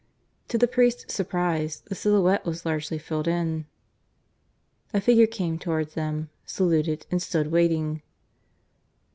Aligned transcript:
To 0.47 0.57
the 0.57 0.67
priest's 0.67 1.13
surprise 1.13 1.81
the 1.85 1.93
silhouette 1.93 2.43
was 2.43 2.65
largely 2.65 2.97
filled 2.97 3.27
in. 3.27 3.67
A 4.95 4.99
figure 4.99 5.27
came 5.27 5.59
towards 5.59 5.93
them, 5.93 6.31
saluted, 6.43 7.05
and 7.11 7.21
stood 7.21 7.51
waiting. 7.51 8.01